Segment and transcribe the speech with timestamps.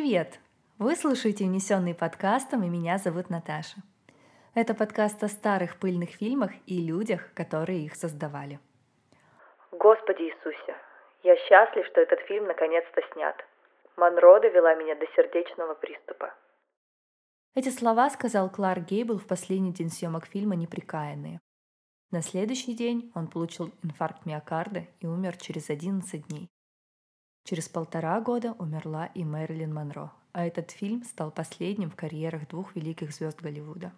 [0.00, 0.40] Привет!
[0.78, 3.82] Вы слушаете «Унесенный подкастом» и меня зовут Наташа.
[4.54, 8.60] Это подкаст о старых пыльных фильмах и людях, которые их создавали.
[9.70, 10.74] Господи Иисусе,
[11.22, 13.36] я счастлив, что этот фильм наконец-то снят.
[13.98, 16.32] Монро довела меня до сердечного приступа.
[17.54, 21.40] Эти слова сказал Кларк Гейбл в последний день съемок фильма «Неприкаянные».
[22.10, 26.48] На следующий день он получил инфаркт миокарда и умер через 11 дней.
[27.50, 32.76] Через полтора года умерла и Мэрилин Монро, а этот фильм стал последним в карьерах двух
[32.76, 33.90] великих звезд Голливуда.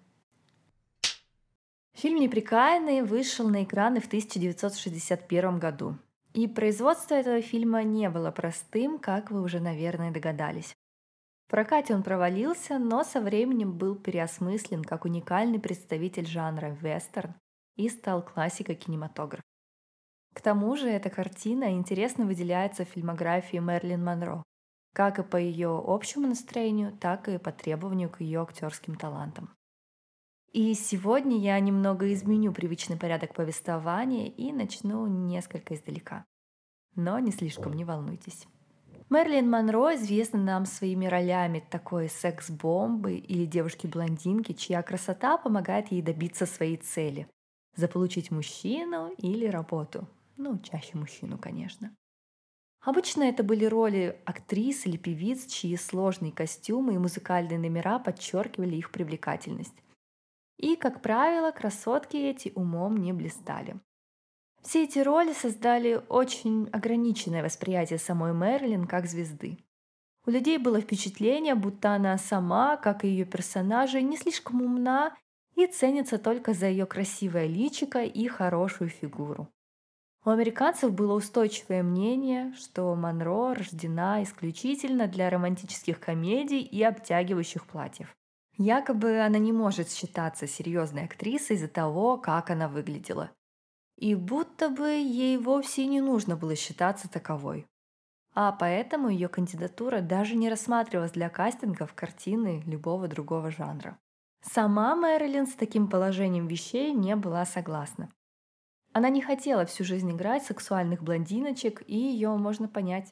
[1.93, 5.99] Фильм «Неприкаянный» вышел на экраны в 1961 году.
[6.33, 10.75] И производство этого фильма не было простым, как вы уже, наверное, догадались.
[11.47, 17.35] В прокате он провалился, но со временем был переосмыслен как уникальный представитель жанра вестерн
[17.77, 19.43] и стал классикой кинематографа.
[20.33, 24.43] К тому же эта картина интересно выделяется в фильмографии Мерлин Монро,
[24.95, 29.51] как и по ее общему настроению, так и по требованию к ее актерским талантам.
[30.53, 36.25] И сегодня я немного изменю привычный порядок повествования и начну несколько издалека.
[36.95, 38.47] Но не слишком, не волнуйтесь.
[39.09, 46.47] Мерлин Монро известна нам своими ролями такой секс-бомбы или девушки-блондинки, чья красота помогает ей добиться
[46.47, 47.29] своей цели–
[47.77, 51.95] заполучить мужчину или работу, ну, чаще мужчину, конечно.
[52.81, 58.91] Обычно это были роли актрис или певиц, чьи сложные костюмы и музыкальные номера подчеркивали их
[58.91, 59.83] привлекательность.
[60.57, 63.81] И, как правило, красотки эти умом не блистали.
[64.63, 69.59] Все эти роли создали очень ограниченное восприятие самой Мерлин как звезды.
[70.25, 75.17] У людей было впечатление, будто она сама, как и ее персонажи, не слишком умна
[75.57, 79.49] и ценится только за ее красивое личико и хорошую фигуру.
[80.25, 88.15] У американцев было устойчивое мнение, что Монро рождена исключительно для романтических комедий и обтягивающих платьев.
[88.57, 93.31] Якобы она не может считаться серьезной актрисой из-за того, как она выглядела.
[93.97, 97.67] И будто бы ей вовсе не нужно было считаться таковой.
[98.35, 103.99] А поэтому ее кандидатура даже не рассматривалась для кастингов картины любого другого жанра.
[104.41, 108.09] Сама Мэрилин с таким положением вещей не была согласна.
[108.93, 113.11] Она не хотела всю жизнь играть сексуальных блондиночек, и ее можно понять.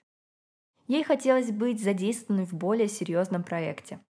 [0.87, 4.01] Ей хотелось быть задействованной в более серьезном проекте.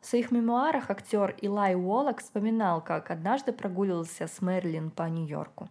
[0.00, 5.68] В своих мемуарах актер Илай Уоллок вспоминал, как однажды прогуливался с Мерлин по Нью-Йорку.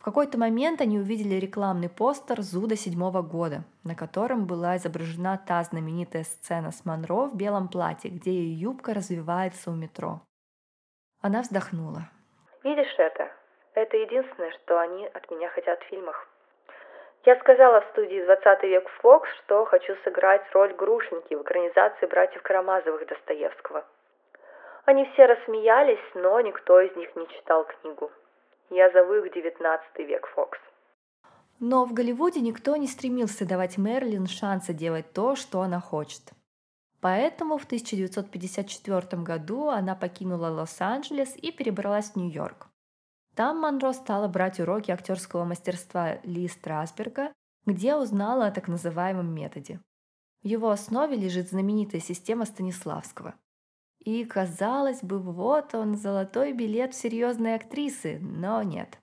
[0.00, 5.62] В какой-то момент они увидели рекламный постер Зуда седьмого года, на котором была изображена та
[5.62, 10.22] знаменитая сцена с Монро в белом платье, где ее юбка развивается у метро.
[11.20, 12.08] Она вздохнула.
[12.64, 13.39] «Видишь это?
[13.74, 16.26] Это единственное, что они от меня хотят в фильмах.
[17.24, 22.42] Я сказала в студии «20 век Фокс», что хочу сыграть роль Грушеньки в экранизации «Братьев
[22.42, 23.84] Карамазовых» Достоевского.
[24.86, 28.10] Они все рассмеялись, но никто из них не читал книгу.
[28.70, 30.58] Я зову их «19 век Фокс».
[31.60, 36.22] Но в Голливуде никто не стремился давать Мерлин шанса делать то, что она хочет.
[37.02, 42.69] Поэтому в 1954 году она покинула Лос-Анджелес и перебралась в Нью-Йорк.
[43.34, 47.32] Там Монро стала брать уроки актерского мастерства Ли Страсберга,
[47.66, 49.80] где узнала о так называемом методе.
[50.42, 53.34] В его основе лежит знаменитая система Станиславского.
[53.98, 58.98] И, казалось бы, вот он, золотой билет в серьезные актрисы, но нет.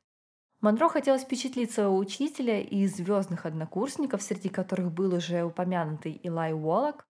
[0.59, 7.05] Монро хотелось впечатлить своего учителя и звездных однокурсников, среди которых был уже упомянутый Илай Уоллок,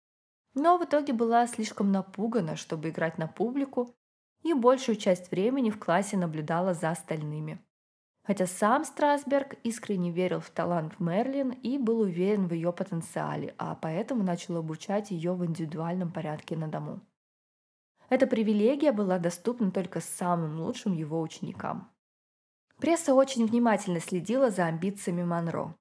[0.54, 3.96] но в итоге была слишком напугана, чтобы играть на публику,
[4.44, 7.60] и большую часть времени в классе наблюдала за остальными.
[8.24, 13.76] Хотя сам Страсберг искренне верил в талант Мерлин и был уверен в ее потенциале, а
[13.76, 17.00] поэтому начал обучать ее в индивидуальном порядке на дому.
[18.10, 21.90] Эта привилегия была доступна только самым лучшим его ученикам.
[22.80, 25.76] Пресса очень внимательно следила за амбициями Монро.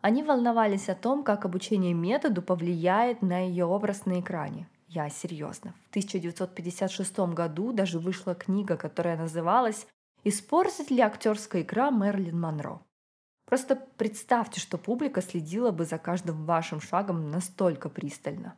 [0.00, 4.68] Они волновались о том, как обучение методу повлияет на ее образ на экране.
[4.88, 5.74] Я серьезно.
[5.86, 9.86] В 1956 году даже вышла книга, которая называлась
[10.24, 12.80] «Испортит ли актерская игра Мерлин Монро?».
[13.44, 18.56] Просто представьте, что публика следила бы за каждым вашим шагом настолько пристально.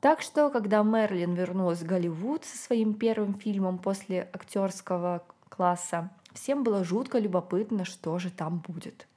[0.00, 6.62] Так что, когда Мерлин вернулась в Голливуд со своим первым фильмом после актерского класса, всем
[6.62, 9.08] было жутко любопытно, что же там будет.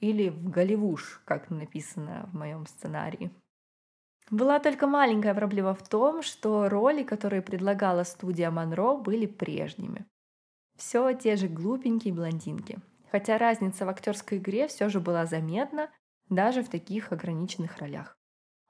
[0.00, 3.32] Или в Голливуш, как написано в моем сценарии.
[4.30, 10.06] Была только маленькая проблема в том, что роли, которые предлагала студия Монро, были прежними.
[10.76, 12.78] Все те же глупенькие блондинки.
[13.10, 15.90] Хотя разница в актерской игре все же была заметна
[16.28, 18.18] даже в таких ограниченных ролях.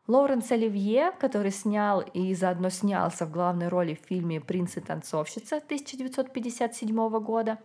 [0.06, 5.56] Лоуренс Оливье, который снял и заодно снялся в главной роли в фильме «Принц и танцовщица»
[5.56, 7.58] 1957 года,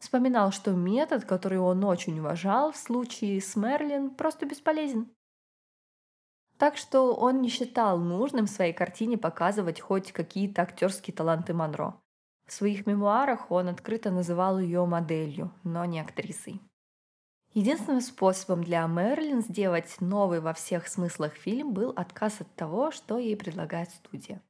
[0.00, 5.08] вспоминал, что метод, который он очень уважал в случае с Мерлин, просто бесполезен.
[6.64, 12.00] Так что он не считал нужным в своей картине показывать хоть какие-то актерские таланты Монро.
[12.46, 16.62] В своих мемуарах он открыто называл ее моделью, но не актрисой.
[17.52, 23.18] Единственным способом для Мерлин сделать новый во всех смыслах фильм был отказ от того, что
[23.18, 24.40] ей предлагает студия.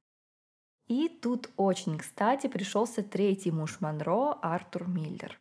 [0.86, 5.40] И тут очень кстати пришелся третий муж Монро, Артур Миллер.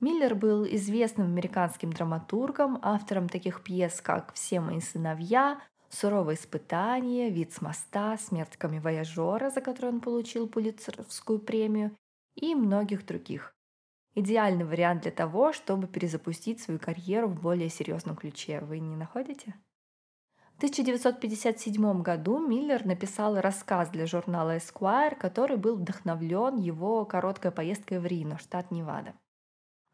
[0.00, 7.52] Миллер был известным американским драматургом, автором таких пьес, как «Все мои сыновья», «Суровое испытание», «Вид
[7.52, 11.94] с моста», «Смерть камевояжера», за который он получил Пулитцеровскую премию,
[12.36, 13.54] и многих других.
[14.14, 18.60] Идеальный вариант для того, чтобы перезапустить свою карьеру в более серьезном ключе.
[18.60, 19.54] Вы не находите?
[20.54, 28.00] В 1957 году Миллер написал рассказ для журнала Esquire, который был вдохновлен его короткой поездкой
[28.00, 29.14] в Рино, штат Невада.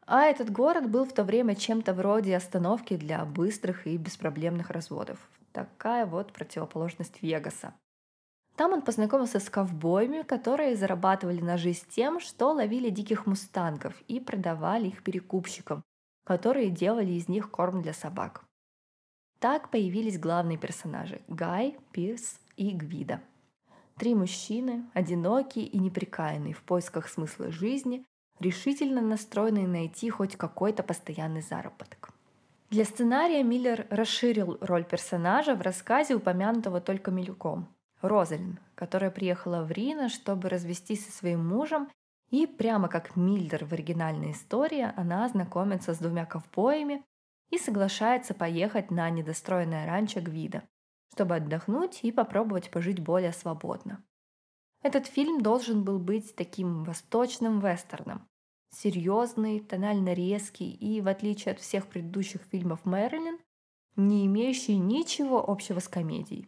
[0.05, 5.19] А этот город был в то время чем-то вроде остановки для быстрых и беспроблемных разводов.
[5.57, 7.73] Такая вот противоположность Вегаса.
[8.55, 14.19] Там он познакомился с ковбоями, которые зарабатывали на жизнь тем, что ловили диких мустангов и
[14.19, 15.81] продавали их перекупщикам,
[16.25, 18.45] которые делали из них корм для собак.
[19.39, 23.19] Так появились главные персонажи– Гай, Пирс и Гвида.
[23.97, 28.05] Три мужчины, одинокие и неприкаянные в поисках смысла жизни,
[28.39, 32.13] решительно настроенные найти хоть какой-то постоянный заработок.
[32.69, 39.71] Для сценария Миллер расширил роль персонажа в рассказе, упомянутого только мельком– Розалин, которая приехала в
[39.71, 41.89] Рино, чтобы развестись со своим мужем,
[42.29, 47.03] и прямо как Мильдер в оригинальной истории, она знакомится с двумя ковбоями
[47.49, 50.63] и соглашается поехать на недостроенное ранчо Гвида,
[51.13, 54.03] чтобы отдохнуть и попробовать пожить более свободно.
[54.83, 58.27] Этот фильм должен был быть таким восточным вестерном.
[58.79, 63.39] Серьезный, тонально резкий и, в отличие от всех предыдущих фильмов Мэрилин,
[63.95, 66.47] не имеющий ничего общего с комедией.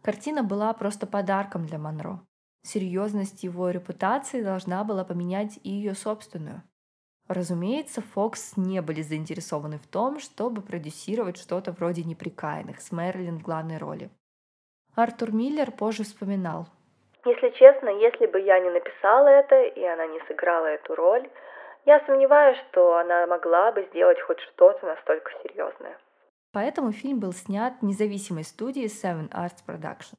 [0.00, 2.20] Картина была просто подарком для Монро.
[2.62, 6.62] Серьезность его репутации должна была поменять и ее собственную.
[7.26, 13.42] Разумеется, Фокс не были заинтересованы в том, чтобы продюсировать что-то вроде «Неприкаянных» с Мэрилин в
[13.42, 14.10] главной роли.
[14.94, 16.68] Артур Миллер позже вспоминал.
[17.24, 21.28] «Если честно, если бы я не написала это, и она не сыграла эту роль,
[21.88, 25.98] я сомневаюсь, что она могла бы сделать хоть что-то настолько серьезное.
[26.52, 30.16] Поэтому фильм был снят независимой студией Seven Arts Production.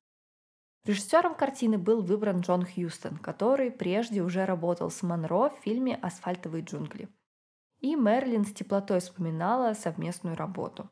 [0.85, 6.63] Режиссером картины был выбран Джон Хьюстон, который прежде уже работал с Монро в фильме «Асфальтовые
[6.63, 7.07] джунгли».
[7.81, 10.89] И Мерлин с теплотой вспоминала совместную работу.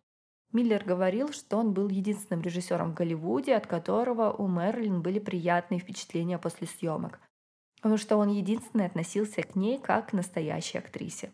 [0.54, 5.80] Миллер говорил, что он был единственным режиссером в Голливуде, от которого у Мерлин были приятные
[5.80, 7.20] впечатления после съемок,
[7.78, 11.32] потому что он единственный относился к ней как к настоящей актрисе.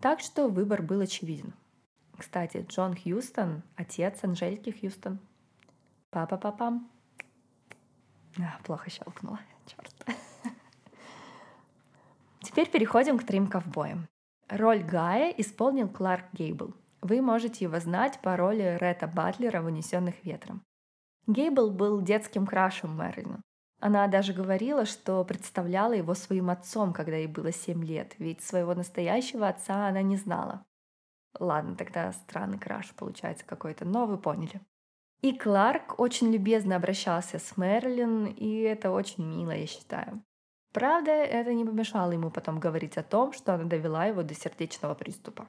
[0.00, 1.54] Так что выбор был очевиден.
[2.16, 5.18] Кстати, Джон Хьюстон– отец Анжельки Хьюстон.
[6.10, 6.90] Папа-папам.
[8.38, 10.06] А, плохо щелкнула, черт.
[12.42, 14.08] Теперь переходим к трем ковбоям.
[14.48, 16.74] Роль Гая исполнил Кларк Гейбл.
[17.00, 20.62] Вы можете его знать по роли Ретта Батлера в «Унесенных ветром».
[21.26, 23.40] Гейбл был детским крашем Мэрилина.
[23.82, 28.76] Она даже говорила, что представляла его своим отцом, когда ей было 7 лет, ведь своего
[28.76, 30.64] настоящего отца она не знала.
[31.40, 34.60] Ладно, тогда странный краш получается какой-то, но вы поняли.
[35.20, 40.22] И Кларк очень любезно обращался с Мэрилин, и это очень мило, я считаю.
[40.72, 44.94] Правда, это не помешало ему потом говорить о том, что она довела его до сердечного
[44.94, 45.48] приступа.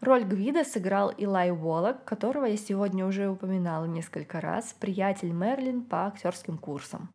[0.00, 6.06] Роль Гвида сыграл Илай Уоллок, которого я сегодня уже упоминала несколько раз, приятель Мерлин по
[6.06, 7.10] актерским курсам.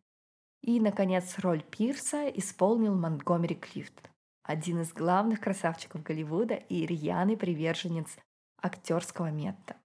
[0.64, 4.08] И, наконец, роль Пирса исполнил Монтгомери Клифт
[4.44, 8.16] один из главных красавчиков Голливуда и рьяный приверженец
[8.62, 9.76] актерского метода.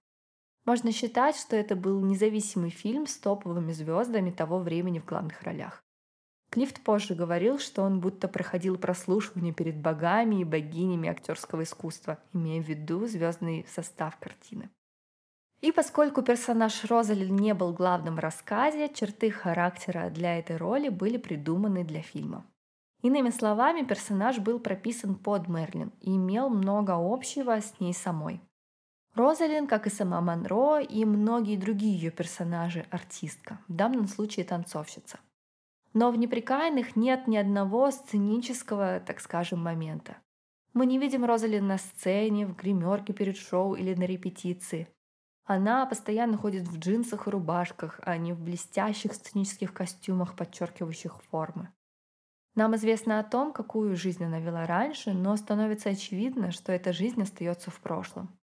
[0.64, 5.84] Можно считать, что это был независимый фильм с топовыми звездами того времени в главных ролях.
[6.50, 12.62] Клифт позже говорил, что он будто проходил прослушивание перед богами и богинями актерского искусства, имея
[12.62, 14.70] в виду звездный состав картины.
[15.60, 21.18] И поскольку персонаж Розалин не был главным в рассказе, черты характера для этой роли были
[21.18, 22.46] придуманы для фильма.
[23.02, 28.40] Иными словами, персонаж был прописан под Мерлин и имел много общего с ней самой.
[29.14, 35.18] Розалин, как и сама Монро и многие другие ее персонажи, артистка, в данном случае танцовщица.
[35.92, 40.16] Но в «Неприкаянных» нет ни одного сценического, так скажем, момента.
[40.72, 44.88] Мы не видим Розалин на сцене, в гримерке перед шоу или на репетиции.
[45.44, 51.72] Она постоянно ходит в джинсах и рубашках, а не в блестящих сценических костюмах, подчеркивающих формы.
[52.54, 57.22] Нам известно о том, какую жизнь она вела раньше, но становится очевидно, что эта жизнь
[57.22, 58.36] остается в прошлом.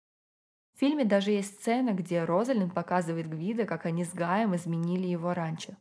[0.75, 5.33] В фильме даже есть сцена, где Розалин показывает Гвида, как они с Гаем изменили его
[5.33, 5.75] раньше.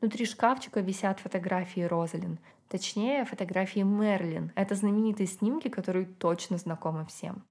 [0.00, 4.52] Внутри шкафчика висят фотографии Розалин, точнее, фотографии Мерлин.
[4.54, 7.44] Это знаменитые снимки, которые точно знакомы всем.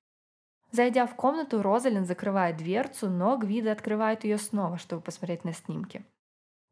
[0.74, 6.04] Зайдя в комнату, Розалин закрывает дверцу, но Гвида открывает ее снова, чтобы посмотреть на снимки.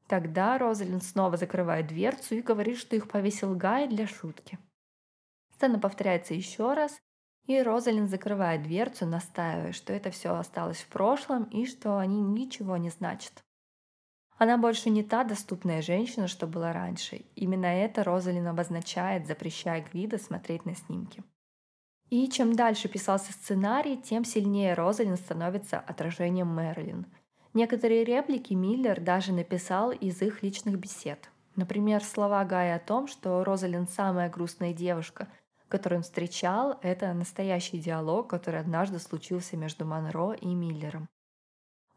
[0.07, 4.57] Тогда Розалин снова закрывает дверцу и говорит, что их повесил Гай для шутки.
[5.53, 6.99] Сцена повторяется еще раз,
[7.45, 12.77] и Розалин закрывает дверцу, настаивая, что это все осталось в прошлом и что они ничего
[12.77, 13.43] не значат.
[14.39, 17.17] Она больше не та доступная женщина, что была раньше.
[17.35, 21.23] Именно это Розалин обозначает, запрещая Гвида смотреть на снимки.
[22.11, 27.07] И чем дальше писался сценарий, тем сильнее Розалин становится отражением Мерлин–
[27.53, 31.29] Некоторые реплики Миллер даже написал из их личных бесед.
[31.57, 35.27] Например, слова Гая о том, что Розалин самая грустная девушка,
[35.67, 41.09] которую он встречал, это настоящий диалог, который однажды случился между Монро и Миллером.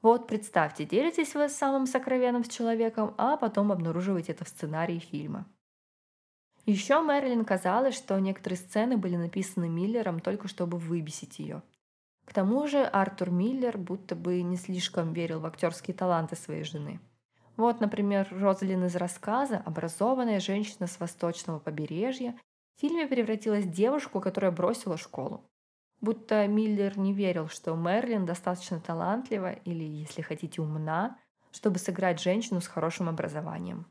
[0.03, 5.47] Вот представьте, делитесь вы самым сокровенным с человеком, а потом обнаруживаете это в сценарии фильма.
[6.67, 11.63] Еще Мэрилин казалось, что некоторые сцены были написаны Миллером только чтобы выбесить ее–
[12.25, 17.01] к тому же Артур Миллер будто бы не слишком верил в актерские таланты своей жены.
[17.57, 22.35] Вот, например, Розалин из рассказа, образованная женщина с восточного побережья,
[22.77, 25.45] в фильме превратилась в девушку, которая бросила школу.
[26.01, 31.17] Будто Миллер не верил, что Мерлин достаточно талантлива или, если хотите, умна,
[31.53, 33.87] чтобы сыграть женщину с хорошим образованием.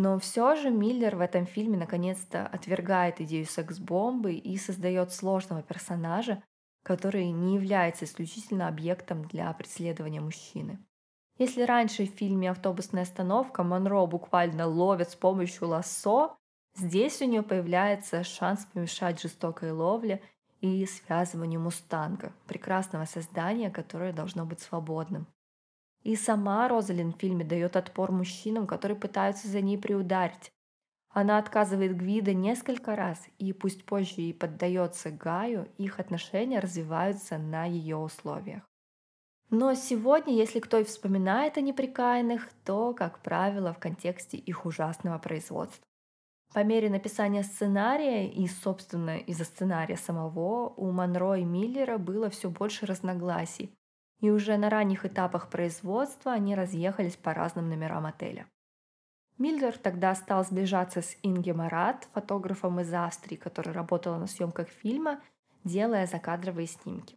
[0.00, 6.40] Но все же Миллер в этом фильме наконец-то отвергает идею секс-бомбы и создает сложного персонажа,
[6.84, 10.78] который не является исключительно объектом для преследования мужчины.
[11.36, 16.36] Если раньше в фильме «Автобусная остановка» Монро буквально ловит с помощью лассо,
[16.76, 20.22] здесь у нее появляется шанс помешать жестокой ловле
[20.60, 25.26] и связыванию мустанга, прекрасного создания, которое должно быть свободным.
[26.02, 30.52] И сама Розалин в фильме дает отпор мужчинам, которые пытаются за ней приударить,
[31.10, 37.64] она отказывает Гвида несколько раз, и пусть позже и поддается Гаю, их отношения развиваются на
[37.64, 38.62] ее условиях.
[39.50, 45.18] Но сегодня, если кто и вспоминает о неприкаянных, то, как правило, в контексте их ужасного
[45.18, 45.82] производства.
[46.52, 52.50] По мере написания сценария и, собственно, из-за сценария самого, у Монро и Миллера было все
[52.50, 53.74] больше разногласий,
[54.20, 58.46] и уже на ранних этапах производства они разъехались по разным номерам отеля.
[59.38, 65.20] Миллер тогда стал сближаться с Инги Марат, фотографом из Австрии, которая работала на съемках фильма,
[65.64, 67.16] делая закадровые снимки.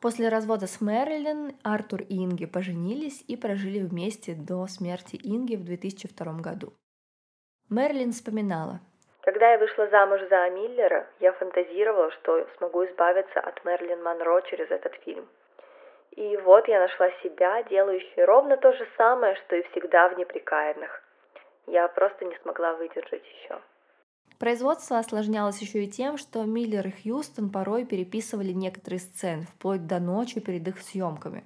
[0.00, 5.64] После развода с Мэрилин Артур и Инги поженились и прожили вместе до смерти Инги в
[5.64, 6.72] 2002 году.
[7.70, 8.80] Мэрилин вспоминала.
[9.22, 14.70] Когда я вышла замуж за Миллера, я фантазировала, что смогу избавиться от Мерлин Монро через
[14.70, 15.26] этот фильм.
[16.16, 21.02] И вот я нашла себя, делающую ровно то же самое, что и всегда в «Неприкаянных».
[21.66, 23.60] Я просто не смогла выдержать еще.
[24.38, 29.98] Производство осложнялось еще и тем, что Миллер и Хьюстон порой переписывали некоторые сцены, вплоть до
[29.98, 31.44] ночи перед их съемками,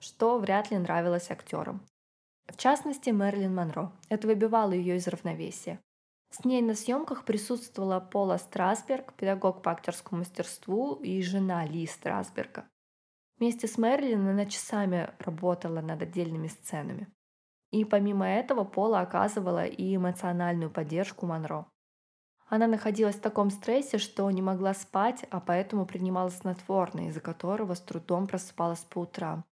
[0.00, 1.80] что вряд ли нравилось актерам.
[2.46, 3.92] В частности, Мерлин Монро.
[4.08, 5.78] Это выбивало ее из равновесия.
[6.30, 12.64] С ней на съемках присутствовала Пола Страсберг, педагог по актерскому мастерству, и жена Ли Страсберга.
[13.40, 17.08] Вместе с Мерлин она часами работала над отдельными сценами.
[17.70, 21.66] И помимо этого Пола оказывала и эмоциональную поддержку Монро.
[22.48, 27.74] Она находилась в таком стрессе, что не могла спать, а поэтому принимала снотворное, из-за которого
[27.74, 29.44] с трудом просыпалась по утрам.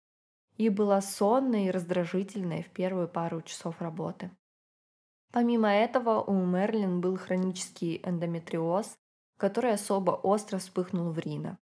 [0.57, 4.31] И была сонной и раздражительной в первую пару часов работы.
[5.31, 8.97] Помимо этого у Мерлин был хронический эндометриоз,
[9.37, 11.57] который особо остро вспыхнул в Рино.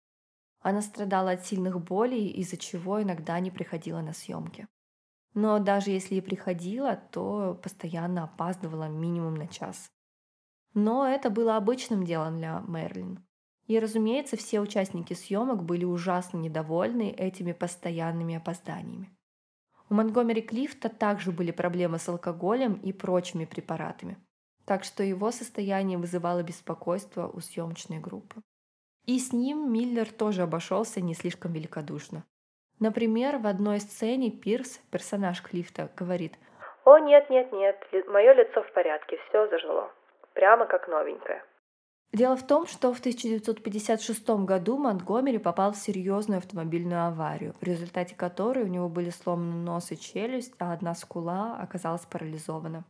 [0.65, 4.67] Она страдала от сильных болей, из-за чего иногда не приходила на съемки.
[5.35, 9.91] Но даже если и приходила, то постоянно опаздывала минимум на час.
[10.73, 13.27] Но это было обычным делом для Мерлин.
[13.67, 19.15] И, разумеется, все участники съемок были ужасно недовольны этими постоянными опозданиями.
[19.91, 24.17] У Монгомери Клифта также были проблемы с алкоголем и прочими препаратами,
[24.65, 28.43] так что его состояние вызывало беспокойство у съемочной группы.
[29.07, 32.25] И с ним Миллер тоже обошелся не слишком великодушно.
[32.81, 36.35] Например, в одной сцене Пирс, персонаж Клифта, говорит
[36.85, 37.77] «О, нет, нет, нет,
[38.09, 39.93] мое лицо в порядке, все зажило,
[40.33, 41.45] прямо как новенькое».
[42.13, 48.15] Дело в том, что в 1956 году Монтгомери попал в серьезную автомобильную аварию, в результате
[48.15, 52.85] которой у него были сломаны нос и челюсть, а одна скула оказалась парализована.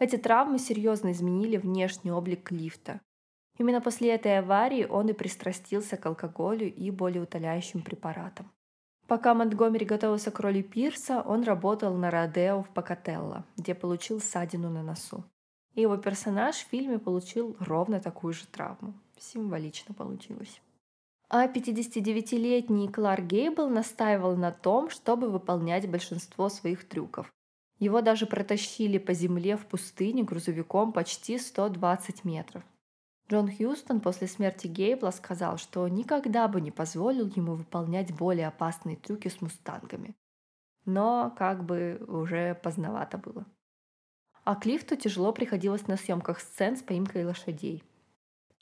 [0.00, 3.00] Эти травмы серьезно изменили внешний облик лифта.
[3.60, 8.50] Именно после этой аварии он и пристрастился к алкоголю и болеутоляющим препаратам.
[9.06, 14.70] Пока Монтгомери готовился к роли Пирса, он работал на Родео в Покателло, где получил ссадину
[14.70, 15.24] на носу.
[15.74, 18.94] И его персонаж в фильме получил ровно такую же травму.
[19.18, 20.62] Символично получилось.
[21.28, 27.30] А 59-летний Кларк Гейбл настаивал на том, чтобы выполнять большинство своих трюков.
[27.78, 32.62] Его даже протащили по земле в пустыне грузовиком почти 120 метров.
[33.30, 38.96] Джон Хьюстон после смерти Гейбла сказал, что никогда бы не позволил ему выполнять более опасные
[38.96, 40.16] трюки с мустангами.
[40.84, 43.46] Но как бы уже поздновато было.
[44.42, 47.84] А Клифту тяжело приходилось на съемках сцен с поимкой лошадей.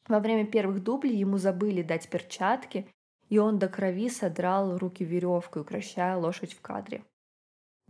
[0.06, 2.87] Во время первых дублей ему забыли дать перчатки,
[3.30, 7.04] и он до крови содрал руки веревкой, укращая лошадь в кадре.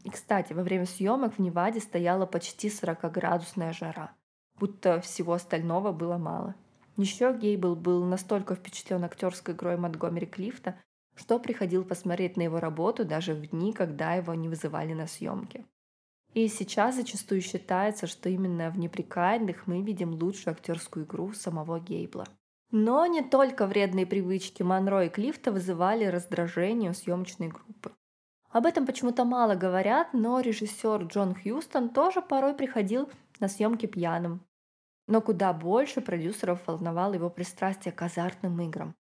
[0.04, 4.12] И, кстати, во время съемок в Неваде стояла почти 40-градусная жара,
[4.60, 6.54] будто всего остального было мало.
[6.98, 10.74] Еще Гейбл был настолько впечатлен актерской игрой Монтгомери Клифта,
[11.14, 15.64] что приходил посмотреть на его работу даже в дни, когда его не вызывали на съемки.
[16.34, 22.26] И сейчас зачастую считается, что именно в «Неприкаянных» мы видим лучшую актерскую игру самого Гейбла.
[22.72, 27.92] Но не только вредные привычки Монро и Клифта вызывали раздражение у съемочной группы.
[28.50, 34.42] Об этом почему-то мало говорят, но режиссер Джон Хьюстон тоже порой приходил на съемки пьяным,
[35.08, 38.94] но куда больше продюсеров волновало его пристрастие к азартным играм.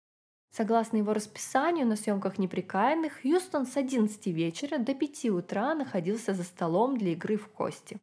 [0.50, 6.42] Согласно его расписанию, на съемках «Неприкаянных» Хьюстон с 11 вечера до 5 утра находился за
[6.42, 8.00] столом для игры в кости.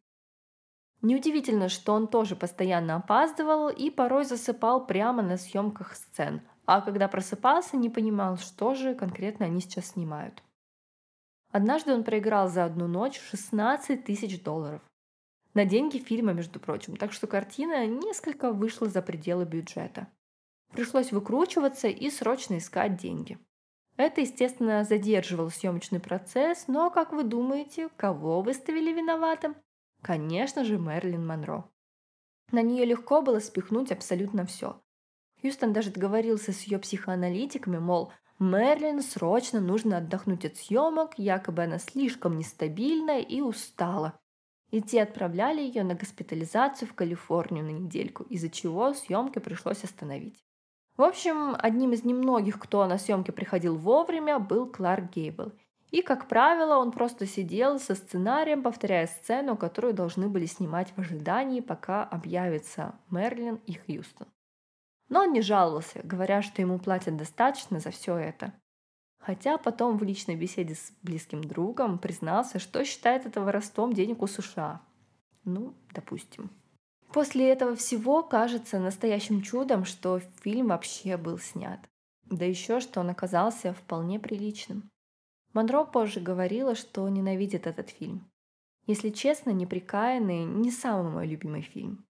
[1.02, 7.08] Неудивительно, что он тоже постоянно опаздывал и порой засыпал прямо на съемках сцен, а когда
[7.08, 10.42] просыпался, не понимал, что же конкретно они сейчас снимают.
[11.50, 14.80] Однажды он проиграл за одну ночь 16 тысяч долларов
[15.56, 20.06] на деньги фильма, между прочим, так что картина несколько вышла за пределы бюджета.
[20.72, 23.38] Пришлось выкручиваться и срочно искать деньги.
[23.96, 29.56] Это, естественно, задерживало съемочный процесс, но, как вы думаете, кого выставили виноватым?
[30.02, 31.64] Конечно же, Мэрилин Монро.
[32.52, 34.78] На нее легко было спихнуть абсолютно все.
[35.40, 41.78] Хьюстон даже договорился с ее психоаналитиками, мол, Мерлин срочно нужно отдохнуть от съемок, якобы она
[41.78, 44.20] слишком нестабильна и устала
[44.70, 50.44] и те отправляли ее на госпитализацию в Калифорнию на недельку, из-за чего съемки пришлось остановить.
[50.96, 55.52] В общем, одним из немногих, кто на съемки приходил вовремя, был Кларк Гейбл.
[55.90, 61.00] И, как правило, он просто сидел со сценарием, повторяя сцену, которую должны были снимать в
[61.00, 64.26] ожидании, пока объявится Мерлин и Хьюстон.
[65.08, 68.52] Но он не жаловался, говоря, что ему платят достаточно за все это.
[69.26, 74.28] Хотя потом в личной беседе с близким другом признался, что считает это воровством денег у
[74.28, 74.80] США.
[75.42, 76.48] Ну, допустим.
[77.12, 81.80] После этого всего кажется настоящим чудом, что фильм вообще был снят.
[82.26, 84.88] Да еще, что он оказался вполне приличным.
[85.54, 88.30] Монро позже говорила, что ненавидит этот фильм.
[88.86, 92.06] Если честно, «Неприкаянный» не самый мой любимый фильм.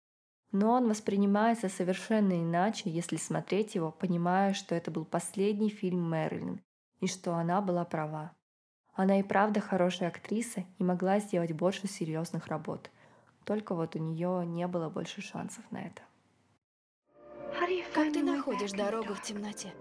[0.52, 6.61] Но он воспринимается совершенно иначе, если смотреть его, понимая, что это был последний фильм Мэрилин,
[7.00, 8.32] и что она была права.
[8.94, 12.90] Она и правда хорошая актриса и могла сделать больше серьезных работ.
[13.44, 16.02] Только вот у нее не было больше шансов на это.
[17.94, 19.72] Как ты находишь дорогу в темноте?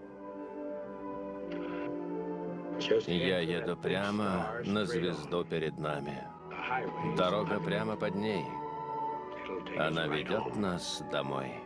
[3.06, 6.24] Я еду прямо на звезду перед нами.
[7.16, 8.44] Дорога прямо под ней.
[9.78, 11.65] Она ведет нас домой.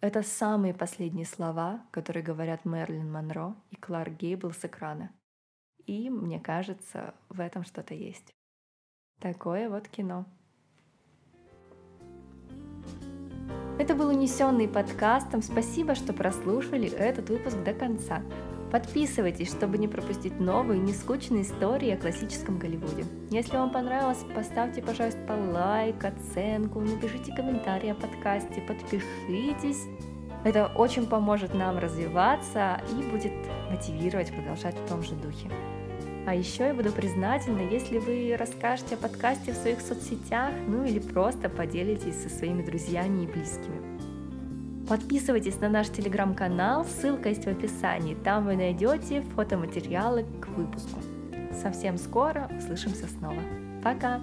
[0.00, 5.10] Это самые последние слова, которые говорят Мерлин Монро и Кларк Гейбл с экрана.
[5.86, 8.32] И, мне кажется, в этом что-то есть.
[9.20, 10.26] Такое вот кино.
[13.80, 15.42] Это был унесенный подкастом.
[15.42, 18.22] Спасибо, что прослушали этот выпуск до конца.
[18.70, 23.04] Подписывайтесь, чтобы не пропустить новые, нескучные истории о классическом Голливуде.
[23.30, 29.84] Если вам понравилось, поставьте, пожалуйста, лайк, оценку, напишите комментарий о подкасте, подпишитесь.
[30.44, 33.32] Это очень поможет нам развиваться и будет
[33.70, 35.50] мотивировать продолжать в том же духе.
[36.26, 40.98] А еще я буду признательна, если вы расскажете о подкасте в своих соцсетях, ну или
[40.98, 44.07] просто поделитесь со своими друзьями и близкими.
[44.88, 48.14] Подписывайтесь на наш телеграм-канал, ссылка есть в описании.
[48.14, 51.00] Там вы найдете фотоматериалы к выпуску.
[51.62, 53.40] Совсем скоро услышимся снова.
[53.84, 54.18] Пока!